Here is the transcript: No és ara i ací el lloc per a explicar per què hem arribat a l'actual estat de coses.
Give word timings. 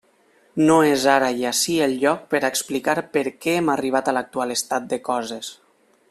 No 0.67 0.77
és 0.91 1.03
ara 1.15 1.27
i 1.41 1.45
ací 1.49 1.75
el 1.87 1.93
lloc 2.03 2.23
per 2.33 2.41
a 2.41 2.49
explicar 2.55 2.95
per 3.17 3.25
què 3.45 3.55
hem 3.59 3.69
arribat 3.77 4.09
a 4.13 4.19
l'actual 4.19 4.59
estat 4.59 4.89
de 4.95 5.03
coses. 5.11 5.53